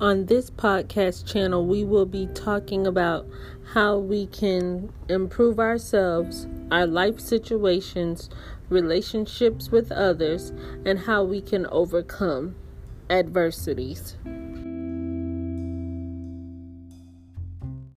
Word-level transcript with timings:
On 0.00 0.26
this 0.26 0.48
podcast 0.48 1.26
channel, 1.26 1.66
we 1.66 1.82
will 1.82 2.06
be 2.06 2.28
talking 2.28 2.86
about 2.86 3.26
how 3.72 3.98
we 3.98 4.28
can 4.28 4.92
improve 5.08 5.58
ourselves, 5.58 6.46
our 6.70 6.86
life 6.86 7.18
situations, 7.18 8.30
relationships 8.68 9.72
with 9.72 9.90
others, 9.90 10.52
and 10.86 11.00
how 11.00 11.24
we 11.24 11.40
can 11.40 11.66
overcome 11.66 12.54
adversities. 13.10 14.16